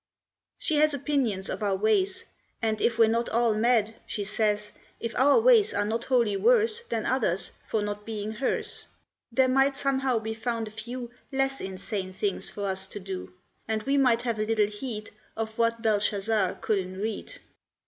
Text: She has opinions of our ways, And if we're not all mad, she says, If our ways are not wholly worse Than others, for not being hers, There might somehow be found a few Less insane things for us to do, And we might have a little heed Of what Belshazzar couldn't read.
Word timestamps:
She 0.57 0.77
has 0.77 0.95
opinions 0.95 1.47
of 1.47 1.61
our 1.61 1.75
ways, 1.75 2.25
And 2.59 2.81
if 2.81 2.97
we're 2.97 3.07
not 3.07 3.29
all 3.29 3.53
mad, 3.53 3.93
she 4.07 4.23
says, 4.23 4.71
If 4.99 5.13
our 5.15 5.39
ways 5.39 5.75
are 5.75 5.85
not 5.85 6.05
wholly 6.05 6.35
worse 6.35 6.81
Than 6.89 7.05
others, 7.05 7.51
for 7.63 7.83
not 7.83 8.03
being 8.03 8.31
hers, 8.31 8.85
There 9.31 9.47
might 9.47 9.75
somehow 9.75 10.17
be 10.17 10.33
found 10.33 10.67
a 10.67 10.71
few 10.71 11.11
Less 11.31 11.61
insane 11.61 12.13
things 12.13 12.49
for 12.49 12.65
us 12.65 12.87
to 12.87 12.99
do, 12.99 13.33
And 13.67 13.83
we 13.83 13.95
might 13.95 14.23
have 14.23 14.39
a 14.39 14.45
little 14.47 14.65
heed 14.69 15.11
Of 15.37 15.59
what 15.59 15.83
Belshazzar 15.83 16.55
couldn't 16.61 16.97
read. 16.97 17.33